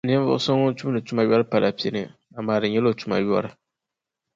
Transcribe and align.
Ninvuɣ’ 0.05 0.37
so 0.45 0.51
ŋun 0.59 0.73
tumdi 0.77 0.99
tuma 1.07 1.21
yɔri 1.29 1.45
pala 1.51 1.69
pini, 1.79 2.01
amaa 2.37 2.61
di 2.61 2.67
nyɛla 2.69 2.89
o 2.91 2.97
tuma 2.99 3.15
yɔri. 3.27 3.49